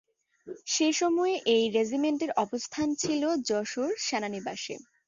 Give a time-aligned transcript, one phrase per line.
[0.67, 4.75] সে সময়ে এই রেজিমেন্টের অবস্থান ছিল যশোর সেনানিবাসে।